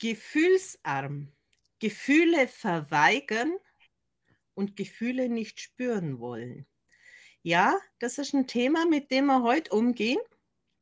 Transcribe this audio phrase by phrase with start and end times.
[0.00, 1.28] Gefühlsarm.
[1.78, 3.52] Gefühle verweigern
[4.54, 6.66] und Gefühle nicht spüren wollen.
[7.42, 10.20] Ja, das ist ein Thema, mit dem wir heute umgehen.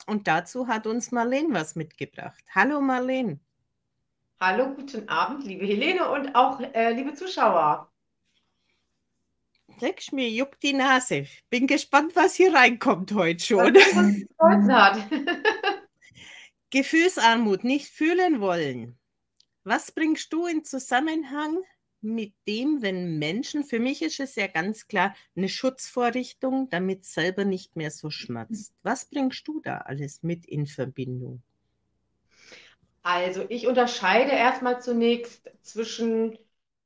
[0.06, 2.42] Und dazu hat uns Marlene was mitgebracht.
[2.54, 3.40] Hallo Marlene.
[4.40, 7.92] Hallo, guten Abend, liebe Helene und auch äh, liebe Zuschauer.
[9.80, 11.26] Leck mir, juckt die Nase.
[11.50, 13.74] Bin gespannt, was hier reinkommt heute schon.
[13.74, 14.26] Was
[16.70, 18.97] Gefühlsarmut, nicht fühlen wollen.
[19.64, 21.58] Was bringst du in Zusammenhang
[22.00, 27.44] mit dem, wenn Menschen, für mich ist es ja ganz klar eine Schutzvorrichtung, damit selber
[27.44, 28.72] nicht mehr so schmerzt.
[28.82, 31.42] Was bringst du da alles mit in Verbindung?
[33.02, 36.38] Also ich unterscheide erstmal zunächst zwischen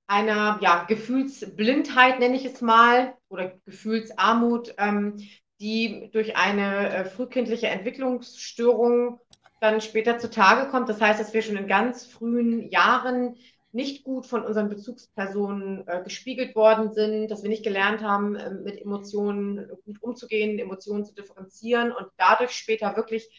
[0.07, 5.17] einer ja, Gefühlsblindheit, nenne ich es mal, oder Gefühlsarmut, ähm,
[5.61, 9.21] die durch eine äh, frühkindliche Entwicklungsstörung
[9.63, 10.89] dann später zutage kommt.
[10.89, 13.37] Das heißt, dass wir schon in ganz frühen Jahren
[13.71, 18.51] nicht gut von unseren Bezugspersonen äh, gespiegelt worden sind, dass wir nicht gelernt haben, äh,
[18.51, 23.31] mit Emotionen gut umzugehen, Emotionen zu differenzieren und dadurch später wirklich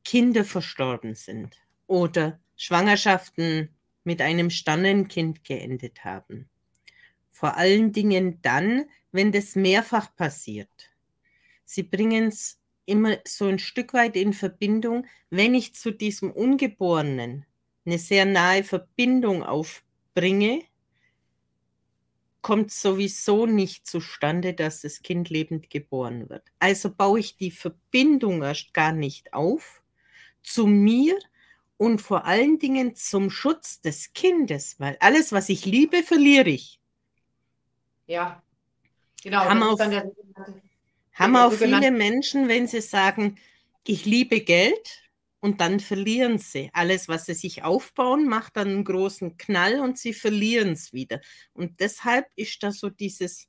[0.05, 3.71] Kinder verstorben sind oder Schwangerschaften
[4.05, 6.49] mit einem Stannenkind geendet haben.
[7.31, 10.91] Vor allen Dingen dann, wenn das mehrfach passiert.
[11.65, 17.47] Sie bringen es immer so ein Stück weit in Verbindung, wenn ich zu diesem Ungeborenen
[17.87, 20.63] eine sehr nahe Verbindung aufbringe,
[22.43, 26.43] kommt sowieso nicht zustande, dass das Kind lebend geboren wird.
[26.59, 29.83] Also baue ich die Verbindung erst gar nicht auf
[30.43, 31.19] zu mir
[31.77, 36.81] und vor allen Dingen zum Schutz des Kindes, weil alles, was ich liebe, verliere ich.
[38.07, 38.43] Ja,
[39.23, 39.45] genau.
[39.45, 40.11] Haben auch, der,
[41.15, 43.39] haben auch viele Menschen, wenn sie sagen,
[43.87, 45.03] ich liebe Geld
[45.41, 46.71] und dann verlieren sie.
[46.73, 51.21] Alles, was sie sich aufbauen, macht dann einen großen Knall und sie verlieren es wieder.
[51.53, 53.49] Und deshalb ist da so dieses,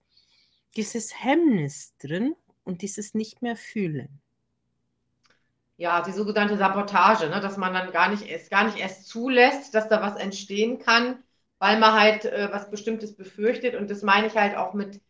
[0.76, 4.22] dieses Hemmnis drin und dieses nicht mehr fühlen
[5.82, 7.40] ja, die sogenannte Sabotage, ne?
[7.42, 11.24] dass man dann gar nicht, erst, gar nicht erst zulässt, dass da was entstehen kann,
[11.58, 13.74] weil man halt äh, was Bestimmtes befürchtet.
[13.76, 15.02] Und das meine ich halt auch mit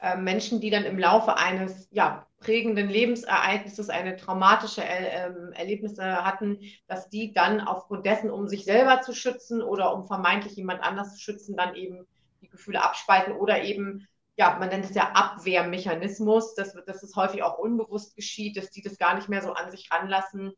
[0.00, 6.24] äh, Menschen, die dann im Laufe eines ja, prägenden Lebensereignisses eine traumatische er ähm, Erlebnisse
[6.24, 10.82] hatten, dass die dann aufgrund dessen, um sich selber zu schützen oder um vermeintlich jemand
[10.82, 12.06] anders zu schützen, dann eben
[12.40, 14.06] die Gefühle abspalten oder eben
[14.36, 18.80] ja, man nennt es ja Abwehrmechanismus, dass, dass es häufig auch unbewusst geschieht, dass die
[18.80, 20.54] das gar nicht mehr so an sich ranlassen.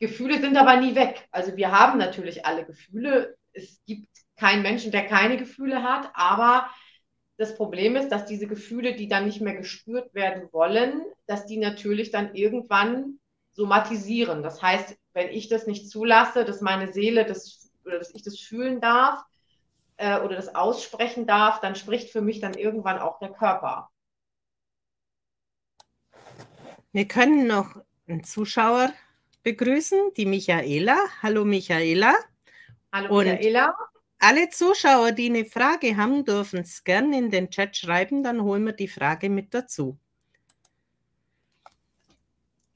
[0.00, 1.28] Gefühle sind aber nie weg.
[1.30, 3.36] Also wir haben natürlich alle Gefühle.
[3.52, 6.68] Es gibt keinen Menschen, der keine Gefühle hat, aber
[7.40, 11.56] das Problem ist, dass diese Gefühle, die dann nicht mehr gespürt werden wollen, dass die
[11.56, 13.18] natürlich dann irgendwann
[13.52, 14.42] somatisieren.
[14.42, 18.38] Das heißt, wenn ich das nicht zulasse, dass meine Seele das oder dass ich das
[18.38, 19.24] fühlen darf,
[19.96, 23.88] äh, oder das aussprechen darf, dann spricht für mich dann irgendwann auch der Körper.
[26.92, 27.74] Wir können noch
[28.06, 28.92] einen Zuschauer
[29.44, 30.98] begrüßen, die Michaela.
[31.22, 32.14] Hallo Michaela.
[32.92, 33.74] Hallo Und Michaela.
[34.20, 38.64] Alle Zuschauer, die eine Frage haben, dürfen es gerne in den Chat schreiben, dann holen
[38.64, 39.98] wir die Frage mit dazu.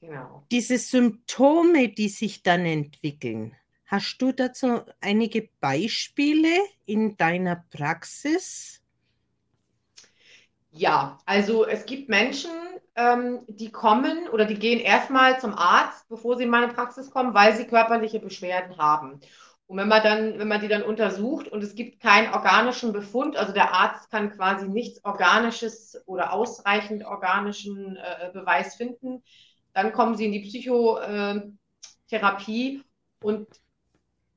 [0.01, 0.43] Genau.
[0.51, 3.55] Diese Symptome, die sich dann entwickeln,
[3.87, 6.49] Hast du dazu einige Beispiele
[6.85, 8.81] in deiner Praxis?
[10.71, 12.51] Ja, also es gibt Menschen,
[12.95, 17.35] ähm, die kommen oder die gehen erstmal zum Arzt, bevor sie in meine Praxis kommen,
[17.35, 19.21] weil sie körperliche Beschwerden haben.
[19.67, 23.35] Und wenn man dann, wenn man die dann untersucht und es gibt keinen organischen Befund,
[23.35, 29.23] also der Arzt kann quasi nichts Organisches oder ausreichend organischen äh, Beweis finden,
[29.73, 32.83] dann kommen sie in die Psychotherapie
[33.21, 33.47] und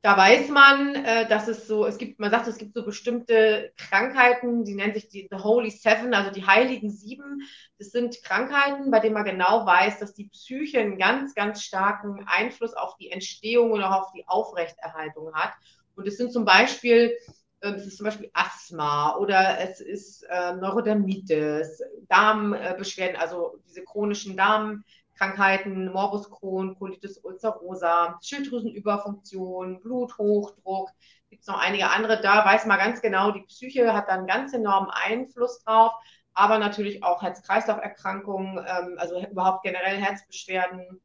[0.02, 3.72] da weiß man, äh, dass es so, es gibt, man sagt, es gibt so bestimmte
[3.76, 7.42] Krankheiten, die nennen sich die The Holy Seven, also die Heiligen Sieben.
[7.78, 12.24] Das sind Krankheiten, bei denen man genau weiß, dass die Psyche einen ganz, ganz starken
[12.26, 15.52] Einfluss auf die Entstehung und auch auf die Aufrechterhaltung hat.
[15.96, 17.16] Und es sind zum Beispiel,
[17.60, 24.36] äh, es ist zum Beispiel Asthma oder es ist äh, Neurodermitis, Darmbeschwerden, also diese chronischen
[24.36, 24.84] Darm
[25.18, 30.90] Krankheiten, Morbus Crohn, Colitis ulcerosa, Schilddrüsenüberfunktion, Bluthochdruck,
[31.28, 32.20] gibt es noch einige andere.
[32.20, 35.92] Da weiß man ganz genau, die Psyche hat da einen ganz enormen Einfluss drauf,
[36.34, 41.00] aber natürlich auch Herz-Kreislauf-Erkrankungen, ähm, also überhaupt generell Herzbeschwerden,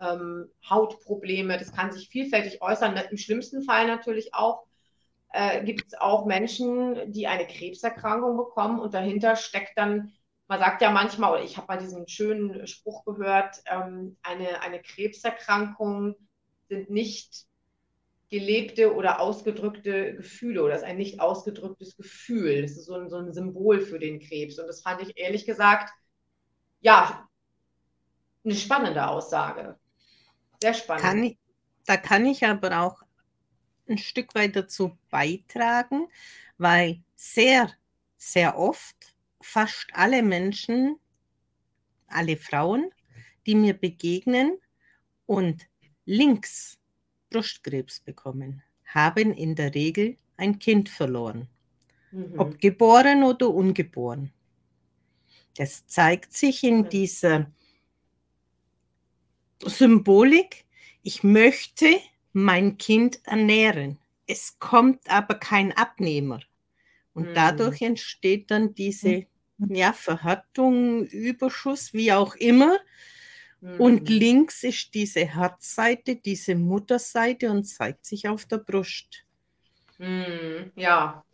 [0.00, 2.96] ähm, Hautprobleme, das kann sich vielfältig äußern.
[3.10, 4.66] Im schlimmsten Fall natürlich auch
[5.32, 10.12] äh, gibt es auch Menschen, die eine Krebserkrankung bekommen und dahinter steckt dann
[10.46, 14.80] man sagt ja manchmal, oder ich habe mal diesen schönen Spruch gehört, ähm, eine, eine
[14.80, 16.16] Krebserkrankung
[16.68, 17.46] sind nicht
[18.30, 22.62] gelebte oder ausgedrückte Gefühle oder ist ein nicht ausgedrücktes Gefühl.
[22.62, 24.58] Das ist so ein, so ein Symbol für den Krebs.
[24.58, 25.92] Und das fand ich ehrlich gesagt,
[26.80, 27.28] ja,
[28.44, 29.78] eine spannende Aussage.
[30.60, 31.04] Sehr spannend.
[31.04, 31.38] Kann ich,
[31.86, 33.02] da kann ich aber auch
[33.88, 36.08] ein Stück weit dazu beitragen,
[36.58, 37.70] weil sehr,
[38.16, 39.13] sehr oft
[39.44, 40.98] fast alle Menschen,
[42.06, 42.90] alle Frauen,
[43.46, 44.58] die mir begegnen
[45.26, 45.66] und
[46.06, 46.78] links
[47.30, 51.48] Brustkrebs bekommen, haben in der Regel ein Kind verloren.
[52.10, 52.38] Mhm.
[52.38, 54.32] Ob geboren oder ungeboren.
[55.56, 57.52] Das zeigt sich in dieser
[59.62, 60.64] Symbolik.
[61.02, 61.86] Ich möchte
[62.32, 63.98] mein Kind ernähren.
[64.26, 66.40] Es kommt aber kein Abnehmer.
[67.12, 67.34] Und mhm.
[67.34, 69.26] dadurch entsteht dann diese
[69.58, 72.76] ja, Verhärtung, Überschuss, wie auch immer.
[73.60, 73.80] Mhm.
[73.80, 79.24] Und links ist diese Herzseite, diese Mutterseite und zeigt sich auf der Brust.
[79.98, 80.72] Mhm.
[80.76, 81.24] Ja,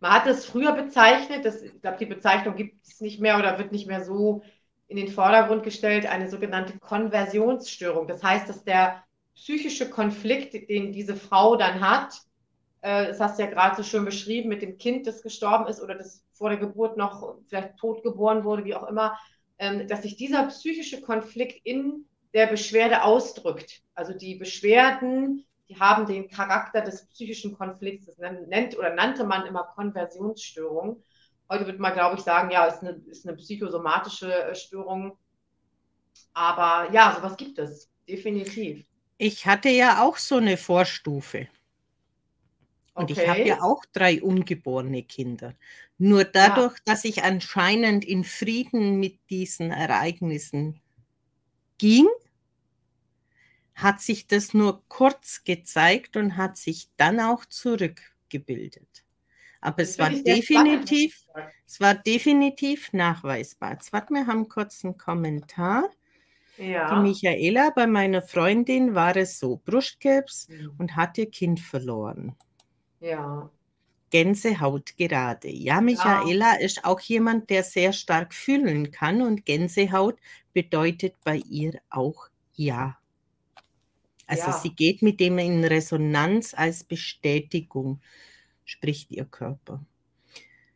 [0.00, 3.58] man hat es früher bezeichnet, das, ich glaube, die Bezeichnung gibt es nicht mehr oder
[3.58, 4.42] wird nicht mehr so
[4.86, 8.06] in den Vordergrund gestellt, eine sogenannte Konversionsstörung.
[8.06, 9.02] Das heißt, dass der
[9.34, 12.20] psychische Konflikt, den diese Frau dann hat,
[12.84, 15.80] äh, das hast du ja gerade so schön beschrieben, mit dem Kind, das gestorben ist
[15.80, 19.18] oder das vor der Geburt noch vielleicht tot geboren wurde, wie auch immer,
[19.58, 22.04] ähm, dass sich dieser psychische Konflikt in
[22.34, 23.80] der Beschwerde ausdrückt.
[23.94, 28.04] Also die Beschwerden, die haben den Charakter des psychischen Konflikts.
[28.04, 31.02] Das nennt oder nannte man immer Konversionsstörung.
[31.48, 35.16] Heute wird man, glaube ich, sagen, ja, ist eine, ist eine psychosomatische äh, Störung.
[36.34, 38.84] Aber ja, sowas gibt es, definitiv.
[39.16, 41.48] Ich hatte ja auch so eine Vorstufe.
[42.94, 43.22] Und okay.
[43.22, 45.54] ich habe ja auch drei ungeborene Kinder.
[45.98, 46.82] Nur dadurch, ja.
[46.86, 50.80] dass ich anscheinend in Frieden mit diesen Ereignissen
[51.78, 52.06] ging,
[53.74, 59.04] hat sich das nur kurz gezeigt und hat sich dann auch zurückgebildet.
[59.60, 61.24] Aber es war definitiv,
[61.66, 63.72] es war definitiv nachweisbar.
[63.72, 65.90] Jetzt warte, wir haben kurz einen Kommentar.
[66.58, 66.94] Ja.
[66.94, 70.74] Die Michaela, bei meiner Freundin war es so, Brustkrebs mhm.
[70.78, 72.36] und hat ihr Kind verloren.
[73.04, 73.50] Ja.
[74.10, 75.50] Gänsehaut gerade.
[75.50, 76.60] Ja, Michaela ja.
[76.60, 80.16] ist auch jemand, der sehr stark fühlen kann und Gänsehaut
[80.52, 82.96] bedeutet bei ihr auch Ja.
[84.26, 84.52] Also ja.
[84.52, 88.00] sie geht mit dem in Resonanz als Bestätigung,
[88.64, 89.84] spricht ihr Körper.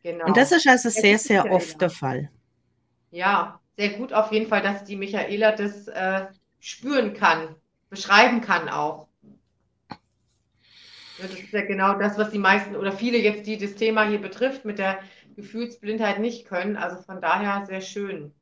[0.03, 0.27] Genau.
[0.27, 2.29] Und das ist also sehr, sehr oft der Fall.
[3.09, 6.27] Ja, sehr gut auf jeden Fall, dass die Michaela das äh,
[6.59, 7.55] spüren kann,
[7.89, 9.08] beschreiben kann auch.
[11.21, 14.21] Das ist ja genau das, was die meisten oder viele jetzt, die das Thema hier
[14.21, 14.99] betrifft, mit der
[15.35, 16.77] Gefühlsblindheit nicht können.
[16.77, 18.33] Also von daher sehr schön.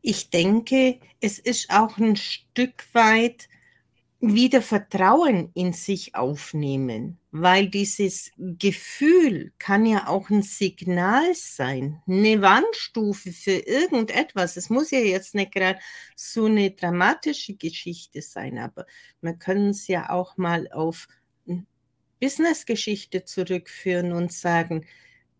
[0.00, 3.48] Ich denke, es ist auch ein Stück weit
[4.22, 12.40] wieder Vertrauen in sich aufnehmen, weil dieses Gefühl kann ja auch ein Signal sein, eine
[12.40, 14.56] Warnstufe für irgendetwas.
[14.56, 15.80] Es muss ja jetzt nicht gerade
[16.14, 18.86] so eine dramatische Geschichte sein, aber
[19.20, 21.08] wir können es ja auch mal auf
[22.22, 24.86] Businessgeschichte zurückführen und sagen,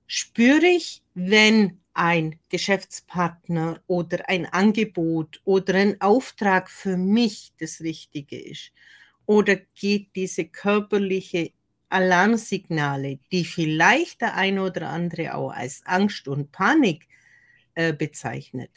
[0.08, 8.36] spüre ich, wenn ein Geschäftspartner oder ein Angebot oder ein Auftrag für mich das Richtige
[8.36, 8.72] ist?
[9.26, 11.52] Oder geht diese körperliche
[11.88, 17.06] Alarmsignale, die vielleicht der eine oder andere auch als Angst und Panik
[17.76, 18.70] äh, bezeichnet,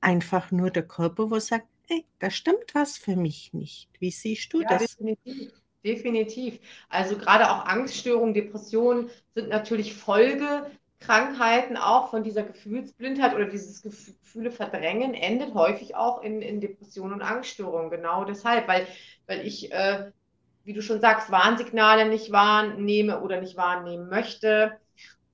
[0.00, 3.88] einfach nur der Körper, wo sagt, hey, da stimmt was für mich nicht.
[3.98, 4.96] Wie siehst du ja, das?
[4.96, 5.59] Definitiv.
[5.84, 6.58] Definitiv.
[6.88, 14.50] Also gerade auch Angststörungen, Depressionen sind natürlich Folgekrankheiten auch von dieser Gefühlsblindheit oder dieses Gefühle
[14.50, 17.90] verdrängen, endet häufig auch in, in Depressionen und Angststörungen.
[17.90, 18.86] Genau deshalb, weil,
[19.26, 20.10] weil ich äh,
[20.64, 24.78] wie du schon sagst, Warnsignale nicht wahrnehme oder nicht wahrnehmen möchte.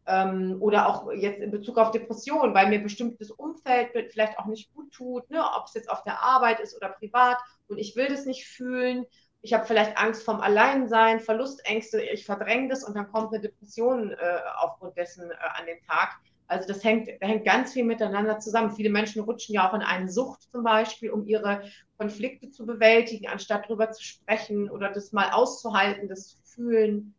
[0.07, 4.73] Ähm, oder auch jetzt in Bezug auf Depressionen, weil mir bestimmtes Umfeld vielleicht auch nicht
[4.73, 5.43] gut tut, ne?
[5.43, 9.05] ob es jetzt auf der Arbeit ist oder privat und ich will das nicht fühlen.
[9.47, 14.11] Ich habe vielleicht Angst vom Alleinsein, Verlustängste, ich verdränge das und dann kommt eine Depression
[14.11, 14.17] äh,
[14.59, 16.17] aufgrund dessen äh, an den Tag.
[16.49, 18.73] Also das hängt, da hängt ganz viel miteinander zusammen.
[18.73, 21.63] Viele Menschen rutschen ja auch in eine Sucht zum Beispiel, um ihre
[21.97, 27.15] Konflikte zu bewältigen, anstatt darüber zu sprechen oder das mal auszuhalten, das zu fühlen.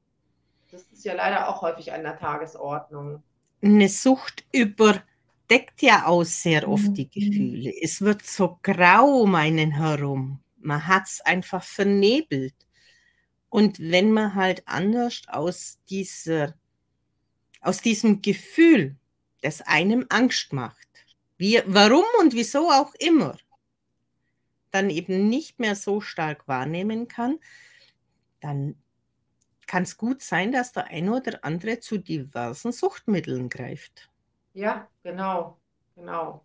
[0.69, 3.23] Das ist ja leider auch häufig an der Tagesordnung.
[3.61, 7.09] Eine Sucht überdeckt ja auch sehr oft die mhm.
[7.09, 7.73] Gefühle.
[7.81, 10.41] Es wird so grau um einen herum.
[10.59, 12.55] Man hat es einfach vernebelt.
[13.49, 16.55] Und wenn man halt anders aus dieser,
[17.61, 18.97] aus diesem Gefühl
[19.41, 20.87] das einem Angst macht.
[21.37, 23.37] Wie, warum und wieso auch immer,
[24.71, 27.39] dann eben nicht mehr so stark wahrnehmen kann,
[28.41, 28.75] dann
[29.67, 34.09] kann es gut sein, dass der eine oder andere zu diversen Suchtmitteln greift.
[34.53, 35.59] Ja, genau,
[35.95, 36.43] genau.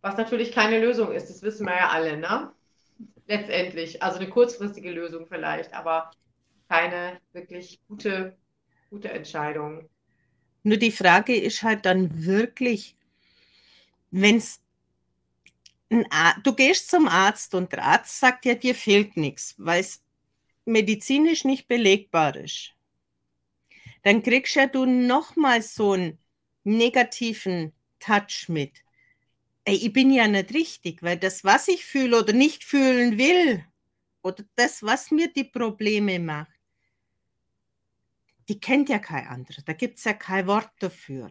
[0.00, 2.52] Was natürlich keine Lösung ist, das wissen wir ja alle, ne?
[3.32, 4.02] Letztendlich.
[4.02, 6.10] Also eine kurzfristige Lösung vielleicht, aber
[6.68, 8.36] keine wirklich gute,
[8.90, 9.88] gute Entscheidung.
[10.64, 12.94] Nur die Frage ist halt dann wirklich,
[14.10, 14.60] wenn es
[16.42, 20.02] du gehst zum Arzt und der Arzt sagt ja, dir fehlt nichts, weil es
[20.66, 22.74] medizinisch nicht belegbar ist.
[24.02, 26.18] Dann kriegst ja du nochmal so einen
[26.64, 28.81] negativen Touch mit.
[29.64, 33.64] Ey, ich bin ja nicht richtig, weil das, was ich fühle oder nicht fühlen will,
[34.22, 36.50] oder das, was mir die Probleme macht,
[38.48, 39.62] die kennt ja kein anderer.
[39.64, 41.30] Da gibt es ja kein Wort dafür.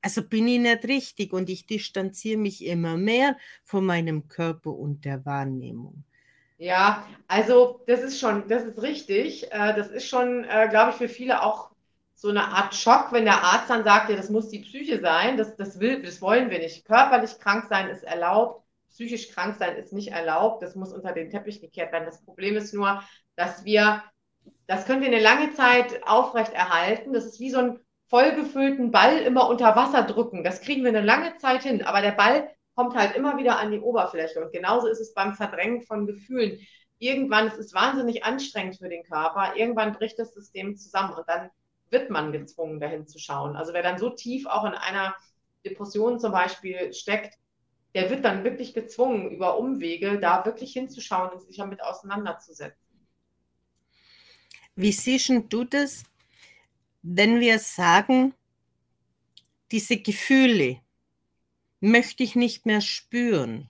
[0.00, 5.04] Also bin ich nicht richtig und ich distanziere mich immer mehr von meinem Körper und
[5.04, 6.04] der Wahrnehmung.
[6.58, 9.50] Ja, also das ist schon, das ist richtig.
[9.52, 11.71] Äh, das ist schon, äh, glaube ich, für viele auch
[12.22, 15.36] so eine Art Schock, wenn der Arzt dann sagt, ja, das muss die Psyche sein,
[15.36, 16.84] das, das, will, das wollen wir nicht.
[16.84, 21.30] Körperlich krank sein ist erlaubt, psychisch krank sein ist nicht erlaubt, das muss unter den
[21.30, 22.06] Teppich gekehrt werden.
[22.06, 23.02] Das Problem ist nur,
[23.34, 24.02] dass wir
[24.66, 27.12] das können wir eine lange Zeit aufrechterhalten.
[27.12, 30.44] Das ist wie so einen vollgefüllten Ball immer unter Wasser drücken.
[30.44, 31.82] Das kriegen wir eine lange Zeit hin.
[31.82, 34.42] Aber der Ball kommt halt immer wieder an die Oberfläche.
[34.42, 36.60] Und genauso ist es beim Verdrängen von Gefühlen.
[36.98, 39.56] Irgendwann, es ist wahnsinnig anstrengend für den Körper.
[39.56, 41.50] Irgendwann bricht das System zusammen und dann
[41.92, 43.54] wird man gezwungen, dahin zu schauen.
[43.54, 45.14] Also wer dann so tief auch in einer
[45.64, 47.38] Depression zum Beispiel steckt,
[47.94, 53.06] der wird dann wirklich gezwungen, über Umwege da wirklich hinzuschauen und sich damit auseinanderzusetzen.
[54.74, 56.02] Wie siehst du das,
[57.02, 58.34] wenn wir sagen,
[59.70, 60.80] diese Gefühle
[61.80, 63.68] möchte ich nicht mehr spüren?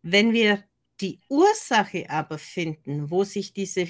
[0.00, 0.64] Wenn wir
[1.00, 3.88] die Ursache aber finden, wo sich diese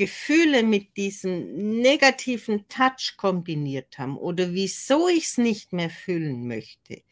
[0.00, 7.02] Gefühle mit diesem negativen Touch kombiniert haben oder wieso ich es nicht mehr fühlen möchte,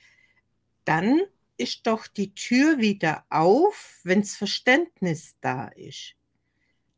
[0.86, 1.20] dann
[1.58, 6.14] ist doch die Tür wieder auf, wenn das Verständnis da ist.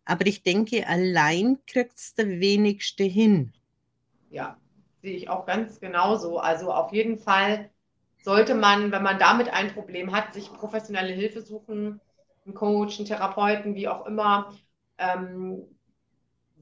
[0.04, 3.52] Aber ich denke, allein kriegt es der wenigste hin.
[4.30, 4.58] Ja,
[5.02, 6.38] sehe ich auch ganz genauso.
[6.38, 7.68] Also auf jeden Fall
[8.22, 12.00] sollte man, wenn man damit ein Problem hat, sich professionelle Hilfe suchen,
[12.44, 14.54] einen Coach, einen Therapeuten, wie auch immer,
[14.98, 15.64] ähm,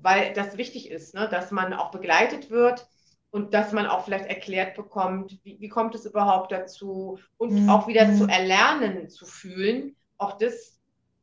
[0.02, 1.28] weil das wichtig ist, ne?
[1.30, 2.86] dass man auch begleitet wird
[3.30, 7.68] und dass man auch vielleicht erklärt bekommt, wie, wie kommt es überhaupt dazu und mhm.
[7.68, 9.96] auch wieder zu erlernen, zu fühlen.
[10.16, 10.78] Auch das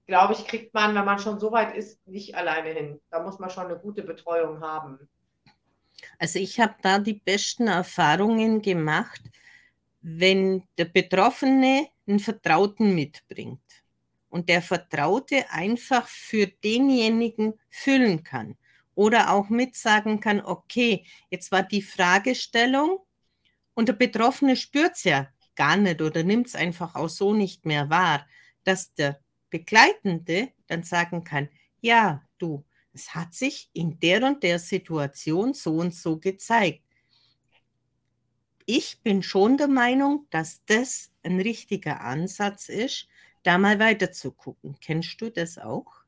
[0.07, 3.01] glaube ich, kriegt man, wenn man schon so weit ist, nicht alleine hin.
[3.09, 4.99] Da muss man schon eine gute Betreuung haben.
[6.19, 9.21] Also ich habe da die besten Erfahrungen gemacht,
[10.01, 13.61] wenn der Betroffene einen Vertrauten mitbringt
[14.29, 18.55] und der Vertraute einfach für denjenigen füllen kann
[18.95, 22.99] oder auch mitsagen kann, okay, jetzt war die Fragestellung
[23.73, 27.65] und der Betroffene spürt es ja gar nicht oder nimmt es einfach auch so nicht
[27.65, 28.25] mehr wahr,
[28.63, 31.49] dass der Begleitende dann sagen kann,
[31.81, 36.81] ja, du, es hat sich in der und der Situation so und so gezeigt.
[38.65, 43.07] Ich bin schon der Meinung, dass das ein richtiger Ansatz ist,
[43.43, 44.77] da mal weiter zu gucken.
[44.81, 46.04] Kennst du das auch?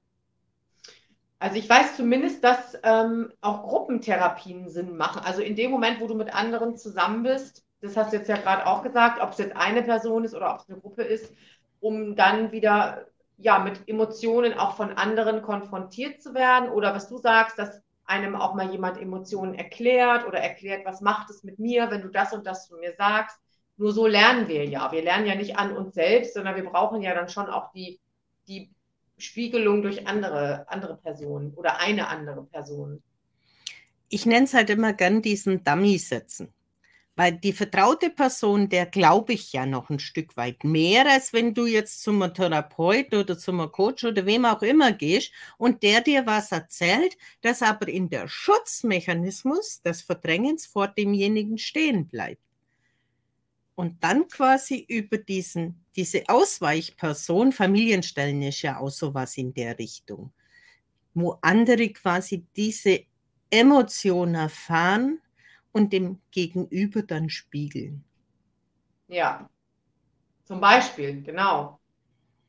[1.39, 5.21] Also ich weiß zumindest, dass ähm, auch Gruppentherapien Sinn machen.
[5.23, 8.37] Also in dem Moment, wo du mit anderen zusammen bist, das hast du jetzt ja
[8.37, 11.31] gerade auch gesagt, ob es jetzt eine Person ist oder ob es eine Gruppe ist,
[11.79, 13.05] um dann wieder
[13.37, 18.35] ja, mit Emotionen auch von anderen konfrontiert zu werden oder was du sagst, dass einem
[18.35, 22.33] auch mal jemand Emotionen erklärt oder erklärt, was macht es mit mir, wenn du das
[22.33, 23.37] und das zu mir sagst.
[23.75, 24.91] Nur so lernen wir ja.
[24.91, 27.99] Wir lernen ja nicht an uns selbst, sondern wir brauchen ja dann schon auch die,
[28.47, 28.71] die
[29.17, 33.01] Spiegelung durch andere, andere Personen oder eine andere Person.
[34.09, 36.53] Ich nenne es halt immer gern diesen Dummy-Setzen.
[37.17, 41.55] Weil die vertraute Person, der glaube ich ja noch ein Stück weit mehr, als wenn
[41.55, 46.27] du jetzt zum Therapeut oder zum Coach oder wem auch immer gehst und der dir
[46.27, 52.46] was erzählt, das aber in der Schutzmechanismus des Verdrängens vor demjenigen stehen bleibt.
[53.77, 60.33] Und dann quasi über diesen, diese Ausweichperson, Familienstellen ist ja auch sowas in der Richtung,
[61.13, 63.01] wo andere quasi diese
[63.51, 65.21] Emotion erfahren
[65.73, 68.03] und dem Gegenüber dann spiegeln.
[69.09, 69.47] Ja,
[70.45, 71.79] zum Beispiel, genau.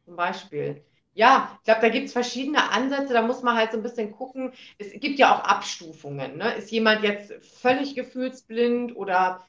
[0.06, 0.82] Zum Beispiel.
[1.12, 4.12] Ja, ich glaube, da gibt es verschiedene Ansätze, da muss man halt so ein bisschen
[4.12, 4.54] gucken.
[4.78, 6.38] Es gibt ja auch Abstufungen.
[6.38, 6.54] Ne?
[6.54, 9.46] Ist jemand jetzt völlig gefühlsblind oder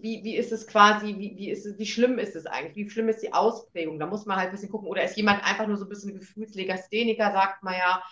[0.00, 2.86] wie, wie ist es quasi, wie, wie, ist es, wie schlimm ist es eigentlich?
[2.86, 3.98] Wie schlimm ist die Ausprägung?
[3.98, 4.88] Da muss man halt ein bisschen gucken.
[4.88, 8.02] Oder ist jemand einfach nur so ein bisschen Gefühlslegastheniker, sagt man ja,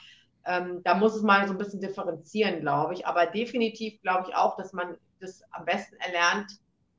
[0.47, 3.07] ähm, da muss es mal so ein bisschen differenzieren, glaube ich.
[3.07, 6.53] Aber definitiv glaube ich auch, dass man das am besten erlernt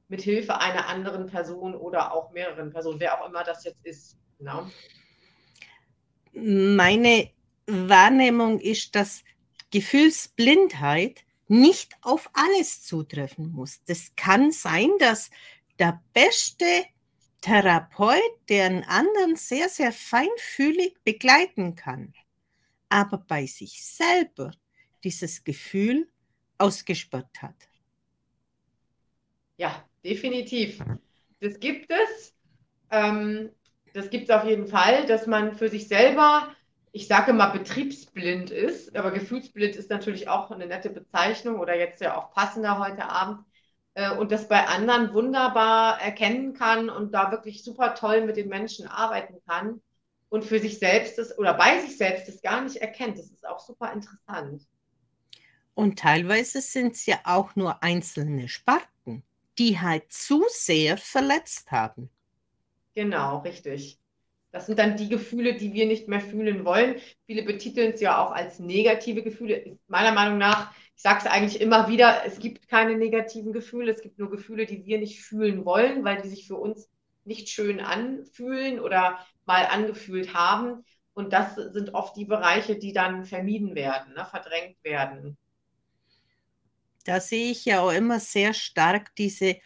[0.07, 4.17] mit Hilfe einer anderen Person oder auch mehreren Personen, wer auch immer das jetzt ist.
[4.39, 4.67] Genau.
[6.33, 7.29] Meine
[7.67, 9.23] Wahrnehmung ist, dass
[9.71, 13.83] Gefühlsblindheit nicht auf alles zutreffen muss.
[13.83, 15.29] Das kann sein, dass
[15.79, 16.65] der beste
[17.41, 22.13] Therapeut, der einen anderen sehr, sehr feinfühlig begleiten kann,
[22.87, 24.51] aber bei sich selber
[25.03, 26.07] dieses Gefühl
[26.57, 27.67] ausgesperrt hat.
[29.57, 30.79] Ja, definitiv.
[31.41, 32.33] Das gibt es.
[32.91, 33.49] Ähm,
[33.93, 36.55] das gibt es auf jeden Fall, dass man für sich selber,
[36.91, 38.95] ich sage mal, betriebsblind ist.
[38.95, 43.45] Aber gefühlsblind ist natürlich auch eine nette Bezeichnung oder jetzt ja auch passender heute Abend.
[43.93, 48.49] Äh, und das bei anderen wunderbar erkennen kann und da wirklich super toll mit den
[48.49, 49.81] Menschen arbeiten kann
[50.29, 53.17] und für sich selbst das oder bei sich selbst das gar nicht erkennt.
[53.17, 54.65] Das ist auch super interessant.
[55.73, 59.23] Und teilweise sind es ja auch nur einzelne Sparten,
[59.57, 62.09] die halt zu sehr verletzt haben.
[62.95, 64.00] Genau, richtig.
[64.51, 66.95] Das sind dann die Gefühle, die wir nicht mehr fühlen wollen.
[67.25, 69.77] Viele betiteln es ja auch als negative Gefühle.
[69.87, 74.01] Meiner Meinung nach, ich sage es eigentlich immer wieder, es gibt keine negativen Gefühle, es
[74.01, 76.89] gibt nur Gefühle, die wir nicht fühlen wollen, weil die sich für uns
[77.23, 80.83] nicht schön anfühlen oder mal angefühlt haben.
[81.13, 85.37] Und das sind oft die Bereiche, die dann vermieden werden, ne, verdrängt werden.
[87.05, 89.57] Da sehe ich ja auch immer sehr stark diese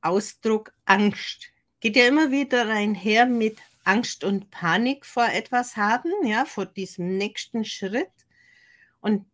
[0.00, 1.50] Ausdruck Angst.
[1.80, 7.16] Geht ja immer wieder einher mit Angst und Panik vor etwas haben, ja, vor diesem
[7.16, 8.10] nächsten Schritt.
[9.00, 9.26] Und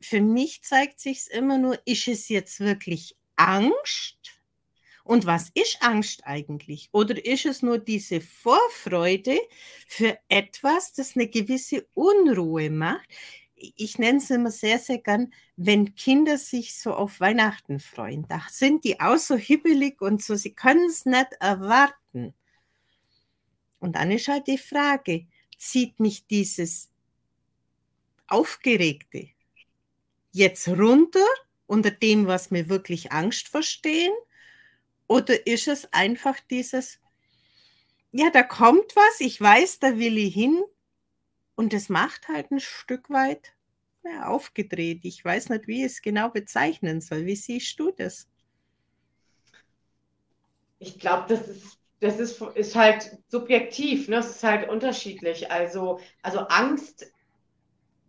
[0.00, 4.42] für mich zeigt sich es immer nur, ist es jetzt wirklich Angst
[5.04, 6.88] und was ist Angst eigentlich?
[6.92, 9.38] Oder ist es nur diese Vorfreude
[9.86, 13.08] für etwas, das eine gewisse Unruhe macht?
[13.54, 18.26] Ich nenne es immer sehr, sehr gern, wenn Kinder sich so auf Weihnachten freuen.
[18.28, 22.34] Da sind die auch so hibbelig und so, sie können es nicht erwarten.
[23.82, 25.26] Und dann ist halt die Frage,
[25.58, 26.88] zieht mich dieses
[28.28, 29.28] Aufgeregte
[30.30, 31.26] jetzt runter
[31.66, 34.12] unter dem, was mir wirklich Angst verstehen?
[35.08, 37.00] Oder ist es einfach dieses,
[38.12, 40.62] ja, da kommt was, ich weiß, da will ich hin
[41.56, 43.52] und es macht halt ein Stück weit
[44.04, 45.00] ja, aufgedreht.
[45.02, 47.26] Ich weiß nicht, wie ich es genau bezeichnen soll.
[47.26, 48.28] Wie siehst du das?
[50.78, 54.16] Ich glaube, das ist das ist, ist halt subjektiv, ne?
[54.16, 55.50] es ist halt unterschiedlich.
[55.50, 57.06] Also, also Angst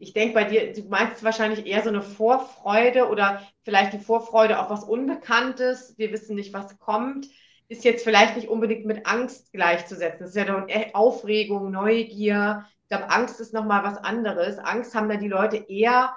[0.03, 4.59] ich denke bei dir, du meinst wahrscheinlich eher so eine Vorfreude oder vielleicht die Vorfreude
[4.59, 5.97] auf was Unbekanntes.
[5.97, 7.27] Wir wissen nicht, was kommt.
[7.69, 10.19] Ist jetzt vielleicht nicht unbedingt mit Angst gleichzusetzen.
[10.19, 12.65] Das ist ja doch Aufregung, Neugier.
[12.83, 14.59] Ich glaube, Angst ist nochmal was anderes.
[14.59, 16.13] Angst haben da die Leute eher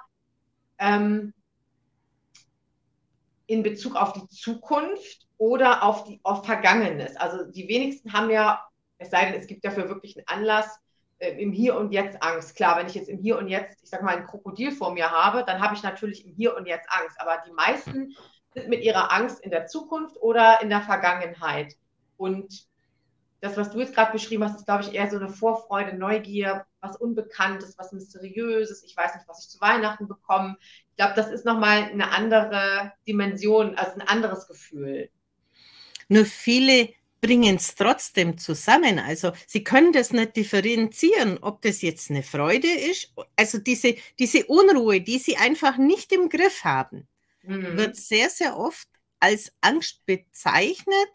[0.78, 1.32] ähm,
[3.46, 7.16] in Bezug auf die Zukunft oder auf, die, auf Vergangenes.
[7.16, 8.66] Also die wenigsten haben ja,
[8.98, 10.80] es sei denn, es gibt dafür wirklich einen Anlass,
[11.18, 12.56] äh, im Hier und Jetzt Angst.
[12.56, 15.10] Klar, wenn ich jetzt im Hier und Jetzt, ich sag mal, ein Krokodil vor mir
[15.10, 17.20] habe, dann habe ich natürlich im Hier und Jetzt Angst.
[17.20, 18.14] Aber die meisten
[18.52, 21.74] sind mit ihrer Angst in der Zukunft oder in der Vergangenheit.
[22.16, 22.66] Und
[23.40, 26.66] das, was du jetzt gerade beschrieben hast, ist, glaube ich, eher so eine Vorfreude, Neugier,
[26.80, 28.82] was Unbekanntes, was Mysteriöses.
[28.84, 30.56] Ich weiß nicht, was ich zu Weihnachten bekomme.
[30.90, 35.10] Ich glaube, das ist nochmal eine andere Dimension, also ein anderes Gefühl.
[36.08, 36.90] Nur viele
[37.20, 38.98] bringen es trotzdem zusammen.
[38.98, 43.12] Also sie können das nicht differenzieren, ob das jetzt eine Freude ist.
[43.36, 47.08] Also diese, diese Unruhe, die sie einfach nicht im Griff haben,
[47.42, 47.76] mhm.
[47.76, 48.88] wird sehr, sehr oft
[49.18, 51.08] als Angst bezeichnet.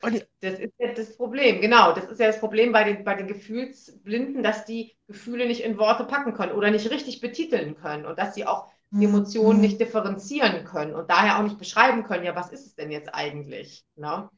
[0.00, 1.92] Und das ist ja das Problem, genau.
[1.92, 5.78] Das ist ja das Problem bei den, bei den Gefühlsblinden, dass die Gefühle nicht in
[5.78, 10.64] Worte packen können oder nicht richtig betiteln können und dass sie auch Emotionen nicht differenzieren
[10.64, 13.84] können und daher auch nicht beschreiben können, ja, was ist es denn jetzt eigentlich?
[13.96, 14.28] Ne?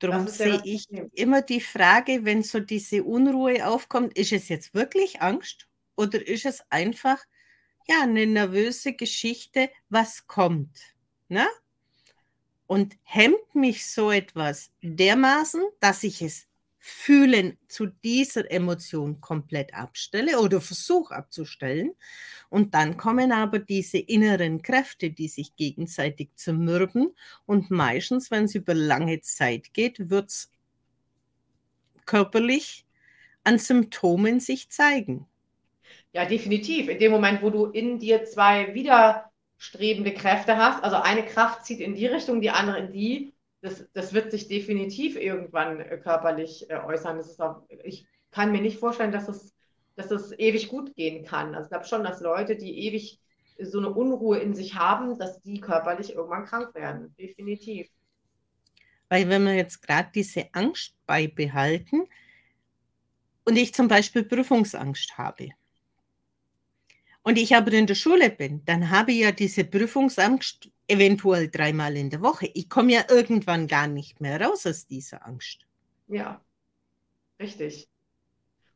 [0.00, 5.22] Darum sehe ich immer die Frage, wenn so diese Unruhe aufkommt, ist es jetzt wirklich
[5.22, 7.18] Angst oder ist es einfach
[7.88, 10.78] ja eine nervöse Geschichte, was kommt?
[11.28, 11.46] Ne?
[12.66, 16.47] Und hemmt mich so etwas dermaßen, dass ich es
[16.78, 21.92] Fühlen zu dieser Emotion komplett abstelle oder versuche abzustellen.
[22.50, 27.14] Und dann kommen aber diese inneren Kräfte, die sich gegenseitig zermürben.
[27.46, 30.50] Und meistens, wenn es über lange Zeit geht, wird es
[32.06, 32.86] körperlich
[33.44, 35.26] an Symptomen sich zeigen.
[36.12, 36.88] Ja, definitiv.
[36.88, 41.80] In dem Moment, wo du in dir zwei widerstrebende Kräfte hast, also eine Kraft zieht
[41.80, 46.68] in die Richtung, die andere in die, das, das wird sich definitiv irgendwann äh, körperlich
[46.70, 47.20] äh, äußern.
[47.38, 49.54] Auch, ich kann mir nicht vorstellen, dass es,
[49.96, 51.54] dass es ewig gut gehen kann.
[51.54, 53.20] Also ich glaube schon, dass Leute, die ewig
[53.60, 57.14] so eine Unruhe in sich haben, dass die körperlich irgendwann krank werden.
[57.18, 57.88] Definitiv.
[59.08, 62.06] Weil wenn wir jetzt gerade diese Angst beibehalten
[63.44, 65.48] und ich zum Beispiel Prüfungsangst habe,
[67.28, 71.96] und ich aber in der Schule bin, dann habe ich ja diese Prüfungsangst eventuell dreimal
[71.96, 72.50] in der Woche.
[72.54, 75.66] Ich komme ja irgendwann gar nicht mehr raus aus dieser Angst.
[76.08, 76.40] Ja,
[77.38, 77.88] richtig.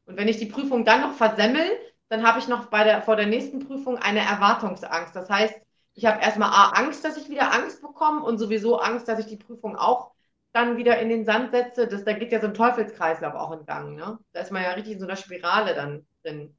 [0.06, 1.64] Und wenn ich die Prüfung dann noch versemmel,
[2.08, 5.16] dann habe ich noch bei der, vor der nächsten Prüfung eine Erwartungsangst.
[5.16, 5.54] Das heißt,
[5.94, 9.26] ich habe erstmal A, Angst, dass ich wieder Angst bekomme und sowieso Angst, dass ich
[9.26, 10.12] die Prüfung auch
[10.52, 11.88] dann wieder in den Sand setze.
[11.88, 13.96] Das, da geht ja so ein Teufelskreislauf auch in Gang.
[13.96, 14.18] Ne?
[14.32, 16.54] Da ist man ja richtig in so einer Spirale dann drin.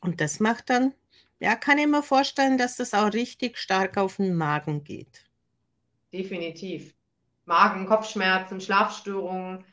[0.00, 0.94] Und das macht dann,
[1.38, 5.24] ja, kann ich mir vorstellen, dass das auch richtig stark auf den Magen geht.
[6.12, 6.94] Definitiv.
[7.44, 9.64] Magen, Kopfschmerzen, Schlafstörungen,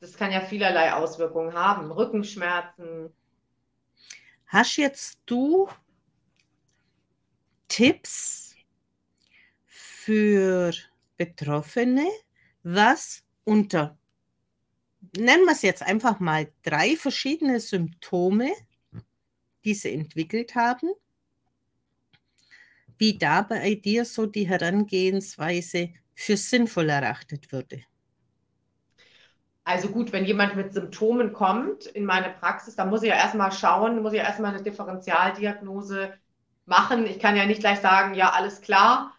[0.00, 1.92] das kann ja vielerlei Auswirkungen haben.
[1.92, 3.12] Rückenschmerzen.
[4.46, 5.68] Hast jetzt du
[7.68, 8.54] Tipps
[9.66, 10.72] für
[11.16, 12.08] Betroffene,
[12.62, 13.98] was unter,
[15.16, 18.50] nennen wir es jetzt einfach mal, drei verschiedene Symptome
[19.64, 20.90] die sie entwickelt haben,
[22.98, 27.82] wie da bei dir so die Herangehensweise für sinnvoll erachtet würde.
[29.64, 33.52] Also gut, wenn jemand mit Symptomen kommt in meine Praxis, dann muss ich ja erstmal
[33.52, 36.12] schauen, muss ich ja erstmal eine Differentialdiagnose
[36.66, 37.06] machen.
[37.06, 39.14] Ich kann ja nicht gleich sagen, ja, alles klar,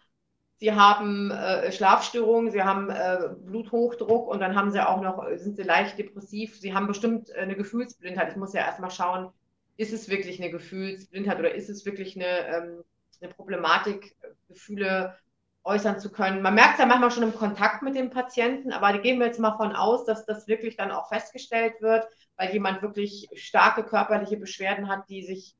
[0.58, 5.56] Sie haben äh, Schlafstörungen, Sie haben äh, Bluthochdruck und dann haben Sie auch noch, sind
[5.56, 8.30] Sie leicht depressiv, Sie haben bestimmt eine Gefühlsblindheit.
[8.30, 9.32] Ich muss ja erstmal schauen,
[9.76, 12.84] ist es wirklich eine Gefühlsblindheit oder ist es wirklich eine, ähm,
[13.20, 14.16] eine Problematik,
[14.48, 15.16] Gefühle
[15.64, 16.42] äußern zu können.
[16.42, 19.26] Man merkt es ja manchmal schon im Kontakt mit dem Patienten, aber da gehen wir
[19.26, 22.06] jetzt mal von aus, dass das wirklich dann auch festgestellt wird,
[22.36, 25.54] weil jemand wirklich starke körperliche Beschwerden hat, die sich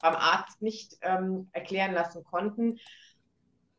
[0.00, 2.78] beim Arzt nicht ähm, erklären lassen konnten.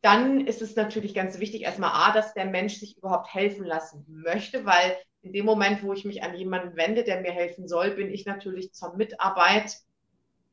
[0.01, 4.05] Dann ist es natürlich ganz wichtig, erstmal A, dass der Mensch sich überhaupt helfen lassen
[4.07, 7.91] möchte, weil in dem Moment, wo ich mich an jemanden wende, der mir helfen soll,
[7.91, 9.77] bin ich natürlich zur Mitarbeit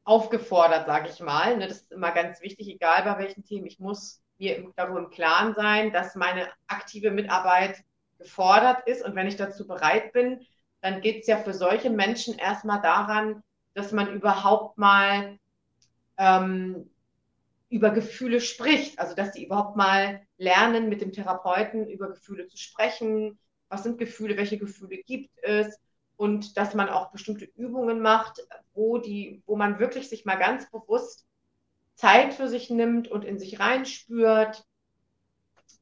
[0.04, 1.57] aufgefordert, sage ich mal.
[1.57, 3.66] Ne, das ist immer ganz wichtig, egal bei welchem Team.
[3.66, 7.85] Ich muss mir darüber im Klaren sein, dass meine aktive Mitarbeit
[8.18, 9.04] gefordert ist.
[9.04, 10.40] Und wenn ich dazu bereit bin,
[10.80, 13.42] dann geht es ja für solche Menschen erstmal daran,
[13.74, 15.38] dass man überhaupt mal
[16.18, 16.90] ähm,
[17.74, 19.00] über Gefühle spricht.
[19.00, 23.37] Also dass sie überhaupt mal lernen, mit dem Therapeuten über Gefühle zu sprechen,
[23.68, 25.80] was sind Gefühle, welche Gefühle gibt es
[26.16, 28.40] und dass man auch bestimmte Übungen macht,
[28.74, 31.26] wo, die, wo man wirklich sich mal ganz bewusst
[31.96, 34.64] Zeit für sich nimmt und in sich reinspürt,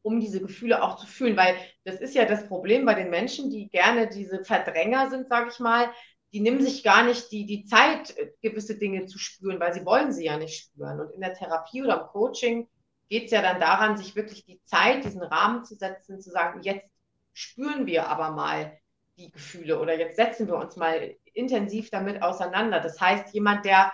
[0.00, 1.37] um diese Gefühle auch zu fühlen.
[1.37, 5.50] Weil das ist ja das Problem bei den Menschen, die gerne diese Verdränger sind, sage
[5.50, 5.90] ich mal,
[6.33, 10.12] die nehmen sich gar nicht die, die Zeit, gewisse Dinge zu spüren, weil sie wollen
[10.12, 11.01] sie ja nicht spüren.
[11.01, 12.68] Und in der Therapie oder im Coaching
[13.09, 16.62] geht es ja dann daran, sich wirklich die Zeit, diesen Rahmen zu setzen, zu sagen,
[16.62, 16.88] jetzt
[17.35, 18.79] spüren wir aber mal
[19.18, 22.81] die Gefühle oder jetzt setzen wir uns mal intensiv damit auseinander.
[22.81, 23.92] Das heißt, jemand, der,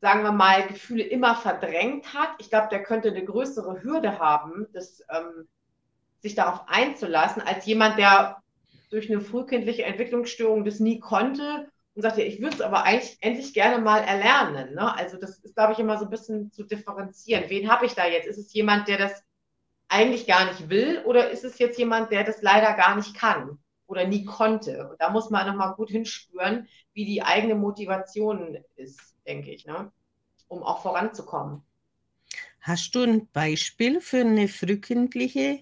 [0.00, 4.66] sagen wir mal, Gefühle immer verdrängt hat, ich glaube, der könnte eine größere Hürde haben,
[4.72, 5.46] das, ähm,
[6.20, 8.42] sich darauf einzulassen, als jemand, der
[8.90, 13.54] durch eine frühkindliche Entwicklungsstörung das nie konnte und sagte, ich würde es aber eigentlich endlich
[13.54, 14.74] gerne mal erlernen.
[14.74, 14.96] Ne?
[14.96, 17.44] Also das ist, glaube ich, immer so ein bisschen zu differenzieren.
[17.48, 18.26] Wen habe ich da jetzt?
[18.26, 19.24] Ist es jemand, der das
[19.88, 23.58] eigentlich gar nicht will oder ist es jetzt jemand, der das leider gar nicht kann
[23.86, 24.88] oder nie konnte?
[24.90, 29.90] Und da muss man nochmal gut hinspüren, wie die eigene Motivation ist, denke ich, ne?
[30.48, 31.62] um auch voranzukommen.
[32.60, 35.60] Hast du ein Beispiel für eine frühkindliche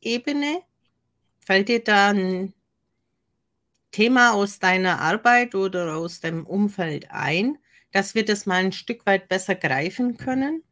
[0.00, 0.62] Ebene?
[1.46, 2.52] Fällt dir da ein
[3.92, 7.56] Thema aus deiner Arbeit oder aus dem Umfeld ein,
[7.92, 10.64] dass wir das mal ein Stück weit besser greifen können?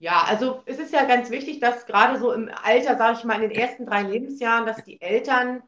[0.00, 3.40] Ja, also es ist ja ganz wichtig, dass gerade so im Alter, sage ich mal,
[3.40, 5.62] in den ersten drei Lebensjahren, dass die Eltern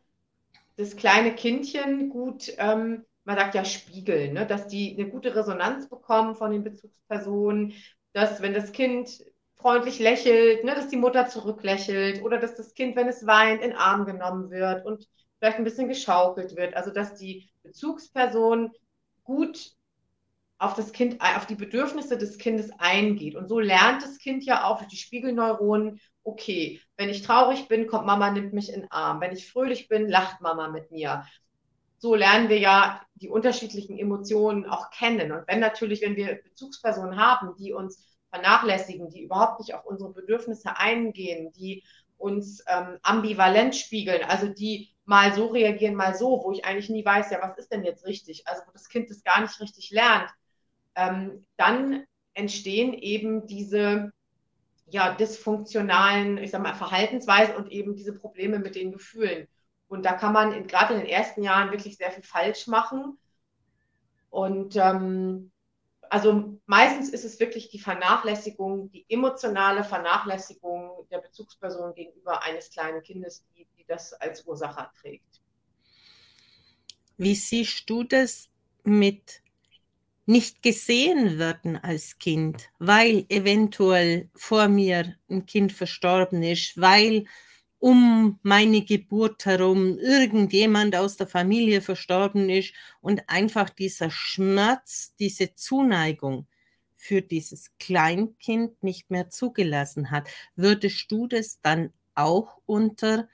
[0.76, 4.46] das kleine Kindchen gut, ähm, man sagt ja spiegeln, ne?
[4.46, 7.72] dass die eine gute Resonanz bekommen von den Bezugspersonen,
[8.12, 9.24] dass wenn das Kind
[9.66, 13.72] freundlich lächelt, ne, dass die Mutter zurücklächelt oder dass das Kind, wenn es weint, in
[13.72, 15.08] Arm genommen wird und
[15.40, 16.76] vielleicht ein bisschen geschaukelt wird.
[16.76, 18.70] Also dass die Bezugsperson
[19.24, 19.72] gut
[20.58, 23.34] auf das Kind, auf die Bedürfnisse des Kindes eingeht.
[23.34, 27.88] Und so lernt das Kind ja auch durch die Spiegelneuronen, okay, wenn ich traurig bin,
[27.88, 29.20] kommt Mama, nimmt mich in den Arm.
[29.20, 31.24] Wenn ich fröhlich bin, lacht Mama mit mir.
[31.98, 35.32] So lernen wir ja die unterschiedlichen Emotionen auch kennen.
[35.32, 40.12] Und wenn natürlich, wenn wir Bezugspersonen haben, die uns vernachlässigen, die überhaupt nicht auf unsere
[40.12, 41.82] Bedürfnisse eingehen, die
[42.18, 47.04] uns ähm, ambivalent spiegeln, also die mal so reagieren, mal so, wo ich eigentlich nie
[47.04, 48.46] weiß, ja, was ist denn jetzt richtig?
[48.48, 50.30] Also wo das Kind das gar nicht richtig lernt,
[50.94, 54.12] ähm, dann entstehen eben diese
[54.88, 59.48] ja, dysfunktionalen, ich sag mal, Verhaltensweisen und eben diese Probleme mit den Gefühlen.
[59.88, 63.18] Und da kann man gerade in den ersten Jahren wirklich sehr viel falsch machen.
[64.30, 65.50] Und ähm,
[66.10, 73.02] also meistens ist es wirklich die Vernachlässigung, die emotionale Vernachlässigung der Bezugsperson gegenüber eines kleinen
[73.02, 75.42] Kindes, die, die das als Ursache trägt.
[77.16, 78.48] Wie siehst du das
[78.84, 79.42] mit
[80.26, 87.26] nicht gesehen werden als Kind, weil eventuell vor mir ein Kind verstorben ist, weil
[87.78, 95.54] um meine Geburt herum irgendjemand aus der Familie verstorben ist und einfach dieser Schmerz, diese
[95.54, 96.46] Zuneigung
[96.96, 100.28] für dieses Kleinkind nicht mehr zugelassen hat.
[100.56, 103.28] Würdest du das dann auch unter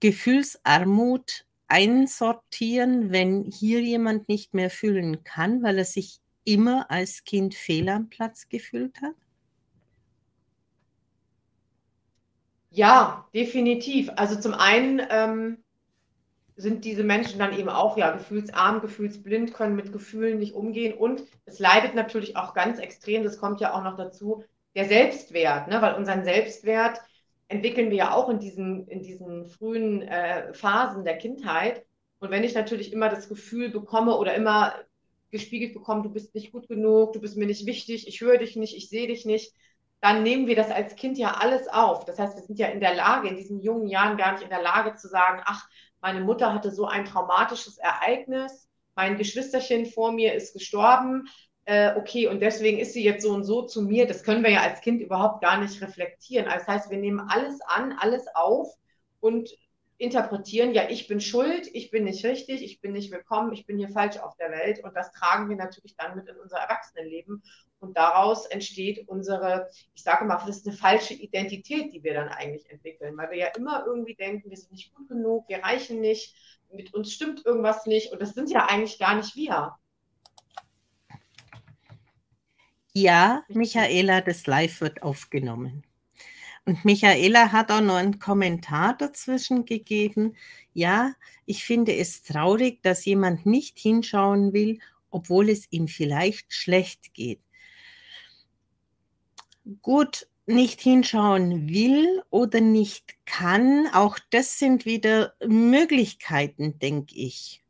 [0.00, 7.54] Gefühlsarmut einsortieren, wenn hier jemand nicht mehr fühlen kann, weil er sich immer als Kind
[7.54, 9.14] fehl am Platz gefühlt hat?
[12.76, 14.10] Ja, definitiv.
[14.16, 15.58] Also zum einen ähm,
[16.56, 21.22] sind diese Menschen dann eben auch ja gefühlsarm, gefühlsblind, können mit Gefühlen nicht umgehen und
[21.44, 24.42] es leidet natürlich auch ganz extrem, das kommt ja auch noch dazu,
[24.74, 25.80] der Selbstwert, ne?
[25.82, 27.00] weil unseren Selbstwert
[27.46, 31.86] entwickeln wir ja auch in diesen, in diesen frühen äh, Phasen der Kindheit.
[32.18, 34.74] Und wenn ich natürlich immer das Gefühl bekomme oder immer
[35.30, 38.56] gespiegelt bekomme, du bist nicht gut genug, du bist mir nicht wichtig, ich höre dich
[38.56, 39.54] nicht, ich sehe dich nicht,
[40.04, 42.04] dann nehmen wir das als Kind ja alles auf.
[42.04, 44.50] Das heißt, wir sind ja in der Lage, in diesen jungen Jahren gar nicht in
[44.50, 45.66] der Lage zu sagen, ach,
[46.02, 51.26] meine Mutter hatte so ein traumatisches Ereignis, mein Geschwisterchen vor mir ist gestorben,
[51.64, 54.06] äh, okay, und deswegen ist sie jetzt so und so zu mir.
[54.06, 56.48] Das können wir ja als Kind überhaupt gar nicht reflektieren.
[56.48, 58.74] Also das heißt, wir nehmen alles an, alles auf
[59.20, 59.48] und
[59.96, 63.78] interpretieren, ja, ich bin schuld, ich bin nicht richtig, ich bin nicht willkommen, ich bin
[63.78, 64.82] hier falsch auf der Welt.
[64.82, 67.42] Und das tragen wir natürlich dann mit in unser Erwachsenenleben.
[67.78, 72.28] Und daraus entsteht unsere, ich sage mal, das ist eine falsche Identität, die wir dann
[72.28, 76.00] eigentlich entwickeln, weil wir ja immer irgendwie denken, wir sind nicht gut genug, wir reichen
[76.00, 76.34] nicht,
[76.72, 78.12] mit uns stimmt irgendwas nicht.
[78.12, 79.76] Und das sind ja eigentlich gar nicht wir.
[82.92, 85.84] Ja, Michaela, das Live wird aufgenommen.
[86.66, 90.34] Und Michaela hat auch noch einen Kommentar dazwischen gegeben.
[90.72, 91.12] Ja,
[91.44, 94.78] ich finde es traurig, dass jemand nicht hinschauen will,
[95.10, 97.40] obwohl es ihm vielleicht schlecht geht.
[99.82, 107.62] Gut, nicht hinschauen will oder nicht kann, auch das sind wieder Möglichkeiten, denke ich.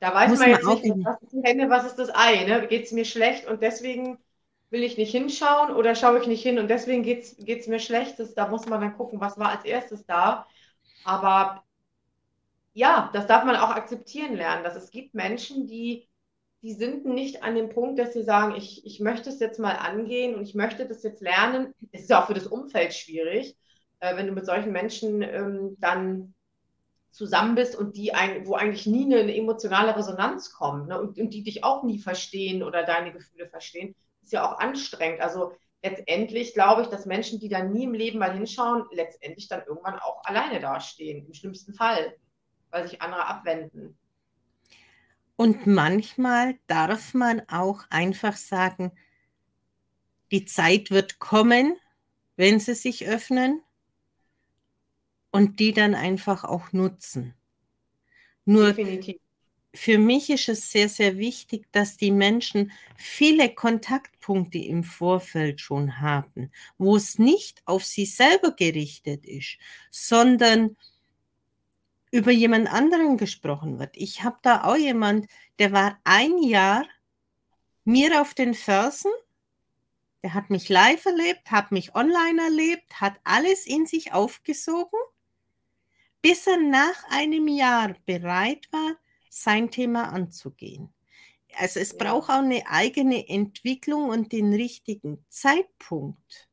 [0.00, 2.44] Da weiß Muss man jetzt nicht, was ist, Hände, was ist das Ei?
[2.44, 2.66] Ne?
[2.68, 4.16] Geht es mir schlecht und deswegen
[4.70, 8.16] will ich nicht hinschauen oder schaue ich nicht hin und deswegen geht es mir schlecht.
[8.36, 10.46] Da muss man dann gucken, was war als erstes da.
[11.04, 11.64] Aber
[12.72, 16.08] ja, das darf man auch akzeptieren lernen, dass es gibt Menschen, die,
[16.62, 19.74] die sind nicht an dem Punkt, dass sie sagen, ich, ich möchte es jetzt mal
[19.74, 21.74] angehen und ich möchte das jetzt lernen.
[21.90, 23.56] Es ist ja auch für das Umfeld schwierig,
[23.98, 26.34] äh, wenn du mit solchen Menschen ähm, dann
[27.10, 31.00] zusammen bist und die ein, wo eigentlich nie eine, eine emotionale Resonanz kommt ne?
[31.00, 35.20] und, und die dich auch nie verstehen oder deine Gefühle verstehen ist ja auch anstrengend.
[35.20, 35.52] Also
[35.82, 39.98] letztendlich glaube ich, dass Menschen, die dann nie im Leben mal hinschauen, letztendlich dann irgendwann
[39.98, 42.14] auch alleine dastehen, im schlimmsten Fall,
[42.70, 43.96] weil sich andere abwenden.
[45.36, 48.92] Und manchmal darf man auch einfach sagen,
[50.30, 51.76] die Zeit wird kommen,
[52.36, 53.62] wenn sie sich öffnen
[55.30, 57.34] und die dann einfach auch nutzen.
[58.44, 59.20] Nur Definitiv.
[59.72, 66.00] Für mich ist es sehr, sehr wichtig, dass die Menschen viele Kontaktpunkte im Vorfeld schon
[66.00, 69.58] haben, wo es nicht auf sie selber gerichtet ist,
[69.90, 70.76] sondern
[72.10, 73.96] über jemand anderen gesprochen wird.
[73.96, 75.26] Ich habe da auch jemand,
[75.60, 76.84] der war ein Jahr
[77.84, 79.12] mir auf den Fersen,
[80.22, 84.98] der hat mich live erlebt, hat mich online erlebt, hat alles in sich aufgesogen,
[86.20, 88.96] bis er nach einem Jahr bereit war,
[89.30, 90.92] sein Thema anzugehen.
[91.56, 91.98] Also es ja.
[91.98, 96.48] braucht auch eine eigene Entwicklung und den richtigen Zeitpunkt.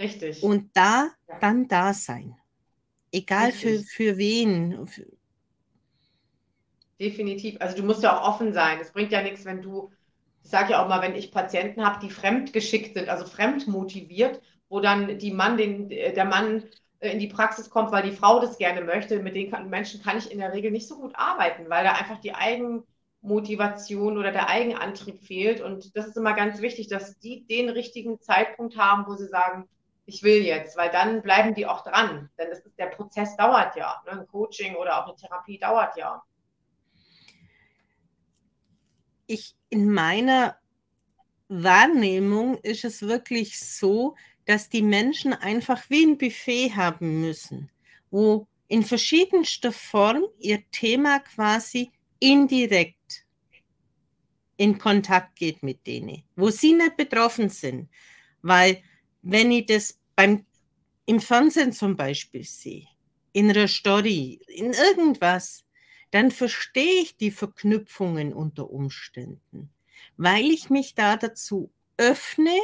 [0.00, 0.42] Richtig.
[0.42, 1.38] Und da ja.
[1.40, 2.36] dann da sein.
[3.12, 4.88] Egal für, für wen.
[7.00, 7.56] Definitiv.
[7.60, 8.78] Also du musst ja auch offen sein.
[8.80, 9.92] Es bringt ja nichts, wenn du,
[10.42, 14.80] ich sage ja auch mal, wenn ich Patienten habe, die fremdgeschickt sind, also fremdmotiviert, wo
[14.80, 16.66] dann die Mann, den, der Mann äh,
[17.10, 20.30] in die Praxis kommt, weil die Frau das gerne möchte, mit den Menschen kann ich
[20.30, 25.20] in der Regel nicht so gut arbeiten, weil da einfach die Eigenmotivation oder der Eigenantrieb
[25.22, 25.60] fehlt.
[25.60, 29.68] Und das ist immer ganz wichtig, dass die den richtigen Zeitpunkt haben, wo sie sagen,
[30.06, 32.30] ich will jetzt, weil dann bleiben die auch dran.
[32.38, 34.02] Denn das ist, der Prozess dauert ja.
[34.06, 34.12] Ne?
[34.20, 36.22] Ein Coaching oder auch eine Therapie dauert ja.
[39.26, 40.56] Ich in meiner
[41.48, 44.14] Wahrnehmung ist es wirklich so,
[44.46, 47.70] dass die Menschen einfach wie ein Buffet haben müssen,
[48.10, 53.26] wo in verschiedenster Form ihr Thema quasi indirekt
[54.56, 57.88] in Kontakt geht mit denen, wo sie nicht betroffen sind.
[58.42, 58.82] Weil
[59.22, 60.46] wenn ich das beim,
[61.04, 62.86] im Fernsehen zum Beispiel sehe,
[63.32, 65.64] in einer Story, in irgendwas,
[66.10, 69.70] dann verstehe ich die Verknüpfungen unter Umständen,
[70.16, 72.56] weil ich mich da dazu öffne,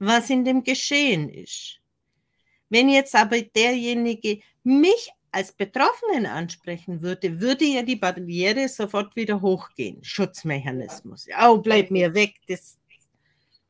[0.00, 1.78] was in dem Geschehen ist.
[2.68, 9.40] Wenn jetzt aber derjenige mich als Betroffenen ansprechen würde, würde ja die Barriere sofort wieder
[9.40, 10.02] hochgehen.
[10.02, 11.26] Schutzmechanismus.
[11.26, 12.34] Ja, oh, bleib mir weg.
[12.48, 12.78] Das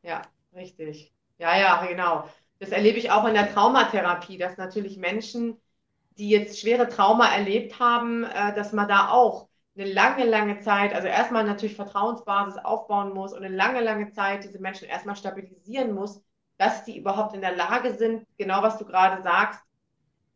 [0.03, 0.23] ja,
[0.55, 1.13] richtig.
[1.39, 2.29] Ja, ja, genau.
[2.59, 5.61] Das erlebe ich auch in der Traumatherapie, dass natürlich Menschen,
[6.19, 10.95] die jetzt schwere Trauma erlebt haben, äh, dass man da auch eine lange, lange Zeit,
[10.95, 15.95] also erstmal natürlich Vertrauensbasis aufbauen muss und eine lange, lange Zeit diese Menschen erstmal stabilisieren
[15.95, 16.23] muss,
[16.59, 19.61] dass die überhaupt in der Lage sind, genau was du gerade sagst,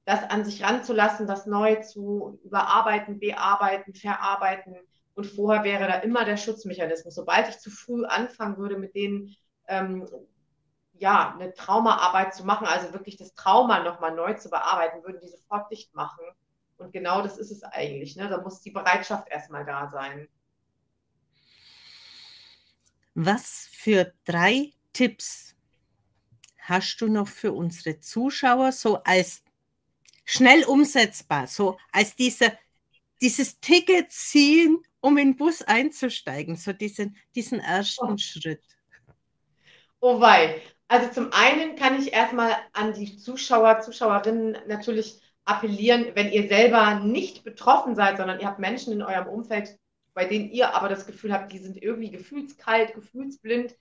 [0.05, 4.77] das an sich ranzulassen, das neu zu überarbeiten, bearbeiten, verarbeiten.
[5.14, 7.14] Und vorher wäre da immer der Schutzmechanismus.
[7.14, 9.35] Sobald ich zu früh anfangen würde, mit denen
[9.66, 10.07] ähm,
[10.92, 15.29] ja, eine Traumaarbeit zu machen, also wirklich das Trauma nochmal neu zu bearbeiten, würden die
[15.29, 16.25] sofort dicht machen.
[16.85, 18.14] Und genau das ist es eigentlich.
[18.16, 18.29] Ne?
[18.29, 20.29] Da muss die Bereitschaft erstmal da sein.
[23.14, 25.55] Was für drei Tipps
[26.59, 29.42] hast du noch für unsere Zuschauer so als
[30.25, 32.53] schnell umsetzbar, so als diese,
[33.20, 38.18] dieses Ticket ziehen, um in den Bus einzusteigen, so diesen, diesen ersten oh.
[38.18, 38.64] Schritt?
[40.01, 40.61] Oh wei.
[40.88, 47.00] Also zum einen kann ich erstmal an die Zuschauer, Zuschauerinnen natürlich appellieren, wenn ihr selber
[47.00, 49.78] nicht betroffen seid, sondern ihr habt Menschen in eurem Umfeld,
[50.14, 53.76] bei denen ihr aber das Gefühl habt, die sind irgendwie gefühlskalt, gefühlsblind,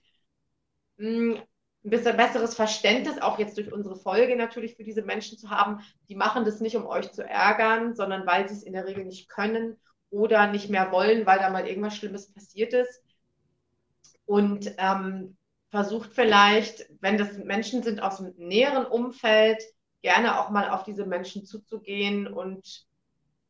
[0.97, 1.38] hm,
[1.86, 5.82] ein bisschen besseres Verständnis, auch jetzt durch unsere Folge natürlich für diese Menschen zu haben.
[6.08, 9.04] Die machen das nicht, um euch zu ärgern, sondern weil sie es in der Regel
[9.04, 9.78] nicht können
[10.10, 13.04] oder nicht mehr wollen, weil da mal irgendwas Schlimmes passiert ist.
[14.26, 15.36] Und ähm,
[15.71, 19.62] versucht vielleicht, wenn das Menschen sind aus dem näheren Umfeld,
[20.04, 22.86] gerne auch mal auf diese Menschen zuzugehen und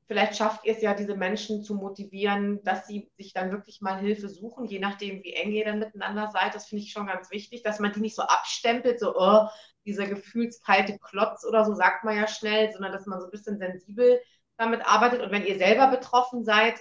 [0.07, 3.99] vielleicht schafft ihr es ja, diese Menschen zu motivieren, dass sie sich dann wirklich mal
[3.99, 6.53] Hilfe suchen, je nachdem, wie eng ihr dann miteinander seid.
[6.53, 9.47] Das finde ich schon ganz wichtig, dass man die nicht so abstempelt, so, oh,
[9.85, 13.57] dieser gefühlskalte Klotz oder so, sagt man ja schnell, sondern dass man so ein bisschen
[13.57, 14.21] sensibel
[14.57, 15.21] damit arbeitet.
[15.21, 16.79] Und wenn ihr selber betroffen seid,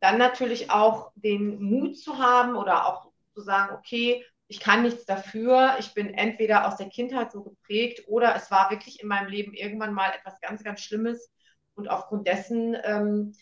[0.00, 5.04] dann natürlich auch den Mut zu haben oder auch zu sagen, okay, ich kann nichts
[5.04, 9.28] dafür, ich bin entweder aus der Kindheit so geprägt oder es war wirklich in meinem
[9.28, 11.30] Leben irgendwann mal etwas ganz, ganz Schlimmes
[11.76, 13.32] und aufgrund dessen ähm,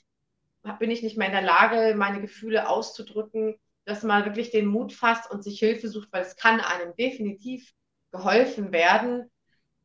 [0.79, 4.93] bin ich nicht mehr in der Lage, meine Gefühle auszudrücken, dass man wirklich den Mut
[4.93, 7.73] fasst und sich Hilfe sucht, weil es kann einem definitiv
[8.13, 9.31] geholfen werden.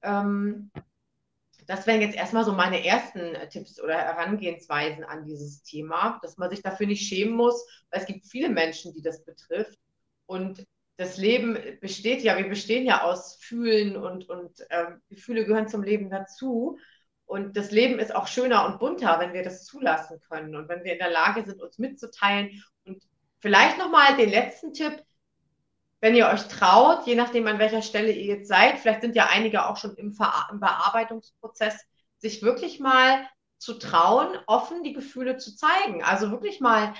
[0.01, 0.73] Ähm,
[1.67, 6.49] das wären jetzt erstmal so meine ersten Tipps oder Herangehensweisen an dieses Thema, dass man
[6.49, 9.79] sich dafür nicht schämen muss, weil es gibt viele Menschen, die das betrifft.
[10.25, 10.65] Und
[10.97, 15.83] das Leben besteht ja, wir bestehen ja aus Fühlen und, und ähm, Gefühle gehören zum
[15.83, 16.77] Leben dazu.
[17.25, 20.83] Und das Leben ist auch schöner und bunter, wenn wir das zulassen können und wenn
[20.83, 22.63] wir in der Lage sind, uns mitzuteilen.
[22.85, 23.01] Und
[23.39, 25.03] vielleicht nochmal den letzten Tipp,
[25.99, 29.29] wenn ihr euch traut, je nachdem, an welcher Stelle ihr jetzt seid, vielleicht sind ja
[29.31, 31.79] einige auch schon im, Ver im Bearbeitungsprozess,
[32.17, 33.25] sich wirklich mal
[33.57, 36.03] zu trauen, offen die Gefühle zu zeigen.
[36.03, 36.93] Also wirklich mal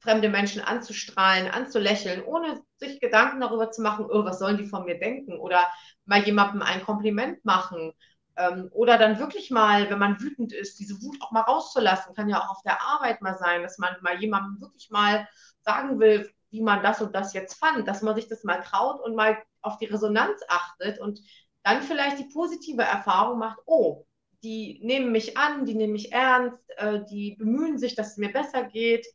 [0.00, 4.84] fremde Menschen anzustrahlen, anzulächeln, ohne sich Gedanken darüber zu machen, oh, was sollen die von
[4.84, 5.38] mir denken?
[5.38, 5.60] Oder
[6.04, 7.92] mal jemandem ein Kompliment machen.
[8.36, 12.14] Ähm, oder dann wirklich mal, wenn man wütend ist, diese Wut auch mal rauszulassen.
[12.14, 15.28] Kann ja auch auf der Arbeit mal sein, dass man mal jemandem wirklich mal
[15.62, 19.00] sagen will, wie man das und das jetzt fand, dass man sich das mal traut
[19.00, 21.20] und mal auf die Resonanz achtet und
[21.62, 24.06] dann vielleicht die positive Erfahrung macht, oh,
[24.42, 28.32] die nehmen mich an, die nehmen mich ernst, äh, die bemühen sich, dass es mir
[28.32, 29.06] besser geht,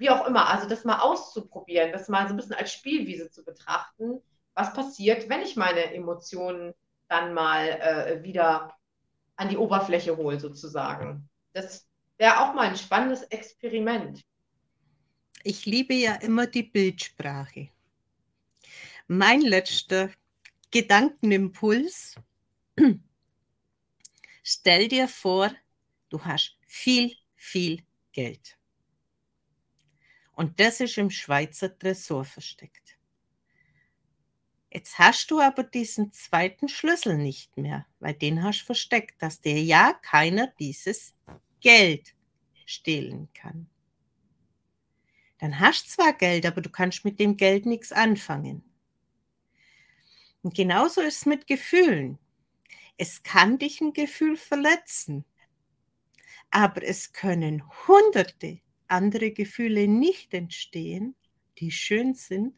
[0.00, 0.48] wie auch immer.
[0.48, 4.20] Also das mal auszuprobieren, das mal so ein bisschen als Spielwiese zu betrachten,
[4.54, 6.72] was passiert, wenn ich meine Emotionen
[7.08, 8.74] dann mal äh, wieder
[9.36, 11.28] an die Oberfläche hole, sozusagen.
[11.52, 11.86] Das
[12.16, 14.22] wäre auch mal ein spannendes Experiment.
[15.44, 17.68] Ich liebe ja immer die Bildsprache.
[19.06, 20.10] Mein letzter
[20.70, 22.16] Gedankenimpuls.
[24.42, 25.50] Stell dir vor,
[26.08, 27.82] du hast viel, viel
[28.12, 28.59] Geld.
[30.32, 32.98] Und das ist im Schweizer Tresor versteckt.
[34.72, 39.60] Jetzt hast du aber diesen zweiten Schlüssel nicht mehr, weil den hast versteckt, dass dir
[39.60, 41.16] ja keiner dieses
[41.60, 42.14] Geld
[42.66, 43.68] stehlen kann.
[45.38, 48.62] Dann hast du zwar Geld, aber du kannst mit dem Geld nichts anfangen.
[50.42, 52.18] Und genauso ist es mit Gefühlen.
[52.96, 55.24] Es kann dich ein Gefühl verletzen,
[56.50, 58.60] aber es können hunderte
[58.90, 61.14] andere Gefühle nicht entstehen,
[61.58, 62.54] die schön sind,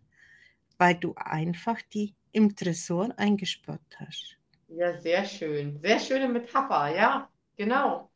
[0.78, 4.38] weil du einfach die im Tresor eingesperrt hast.
[4.68, 5.78] Ja, sehr schön.
[5.80, 8.10] Sehr schöne Metapher, ja, genau.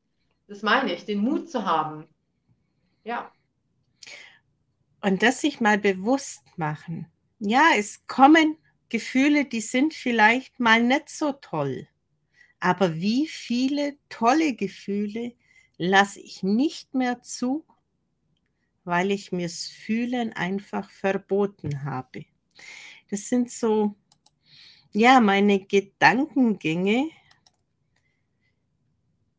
[0.49, 2.07] Das meine ich, den Mut zu haben.
[3.05, 3.31] Ja.
[5.03, 7.07] Und das sich mal bewusst machen.
[7.39, 8.57] Ja, es kommen
[8.89, 11.89] Gefühle, die sind vielleicht mal nicht so toll.
[12.61, 15.35] Aber wie viele tolle Gefühle
[15.77, 17.65] lasse ich nicht mehr zu,
[18.87, 22.25] weil ich mir's Fühlen einfach verboten habe.
[23.11, 23.97] Das sind so,
[24.93, 27.11] ja, meine Gedankengänge.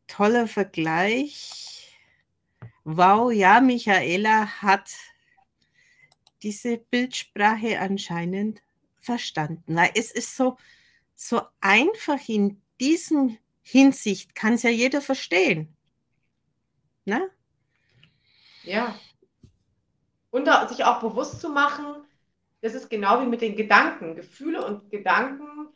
[0.06, 1.98] Toller Vergleich.
[2.84, 4.90] Wow, ja, Michaela hat
[6.42, 8.62] diese Bildsprache anscheinend
[8.98, 9.76] verstanden.
[9.76, 10.58] Weil es ist so,
[11.14, 15.74] so einfach in diesem Hinsicht, kann es ja jeder verstehen.
[17.04, 17.30] Ne?
[18.62, 18.98] Ja.
[20.30, 21.86] Und sich auch bewusst zu machen,
[22.60, 24.16] das ist genau wie mit den Gedanken.
[24.16, 25.68] Gefühle und Gedanken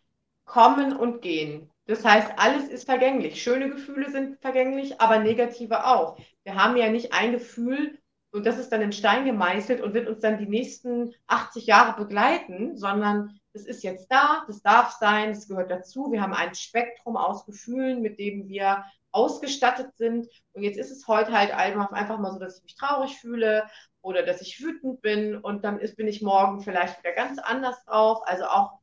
[0.45, 1.71] kommen und gehen.
[1.87, 3.43] Das heißt, alles ist vergänglich.
[3.43, 6.17] Schöne Gefühle sind vergänglich, aber negative auch.
[6.45, 7.99] Wir haben ja nicht ein Gefühl
[8.31, 12.03] und das ist dann in Stein gemeißelt und wird uns dann die nächsten 80 Jahre
[12.03, 16.11] begleiten, sondern es ist jetzt da, das darf sein, es gehört dazu.
[16.11, 20.29] Wir haben ein Spektrum aus Gefühlen, mit dem wir ausgestattet sind.
[20.53, 23.69] Und jetzt ist es heute halt einfach mal so, dass ich mich traurig fühle
[24.01, 27.85] oder dass ich wütend bin und dann ist, bin ich morgen vielleicht wieder ganz anders
[27.85, 28.23] drauf.
[28.25, 28.79] Also auch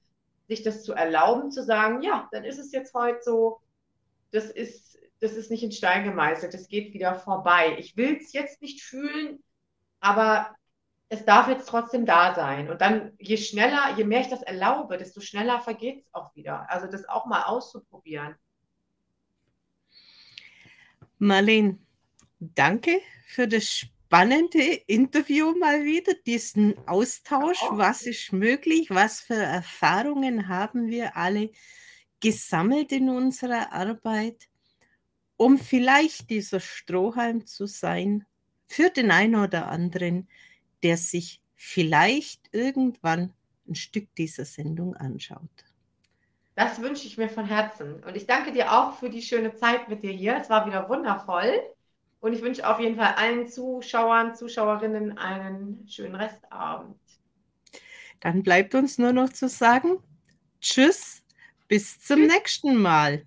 [0.47, 3.59] sich das zu erlauben, zu sagen, ja, dann ist es jetzt heute so,
[4.31, 7.75] das ist das ist nicht in Stein gemeißelt, das geht wieder vorbei.
[7.77, 9.43] Ich will es jetzt nicht fühlen,
[9.99, 10.55] aber
[11.09, 12.69] es darf jetzt trotzdem da sein.
[12.69, 16.69] Und dann, je schneller, je mehr ich das erlaube, desto schneller vergeht es auch wieder.
[16.69, 18.35] Also das auch mal auszuprobieren.
[21.19, 21.77] Marlene,
[22.39, 27.59] danke für das spannende Interview mal wieder, diesen Austausch.
[27.71, 28.89] Was ist möglich?
[28.89, 31.51] Was für Erfahrungen haben wir alle
[32.19, 34.49] gesammelt in unserer Arbeit?
[35.39, 38.25] um vielleicht dieser Strohhalm zu sein
[38.67, 40.27] für den einen oder anderen,
[40.83, 43.33] der sich vielleicht irgendwann
[43.65, 45.68] ein Stück dieser Sendung anschaut.
[46.59, 48.03] Das wünsche ich mir von Herzen.
[48.03, 50.35] Und ich danke dir auch für die schöne Zeit mit dir hier.
[50.35, 51.57] Es war wieder wundervoll.
[52.19, 56.99] Und ich wünsche auf jeden Fall allen Zuschauern, Zuschauerinnen einen schönen Restabend.
[58.19, 60.03] Dann bleibt uns nur noch zu sagen,
[60.59, 61.23] tschüss,
[61.69, 62.27] bis zum Tschüss.
[62.27, 63.25] nächsten Mal.